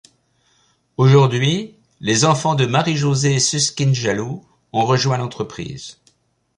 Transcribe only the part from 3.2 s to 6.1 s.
Susskind-Jalou ont rejoint l'entreprise.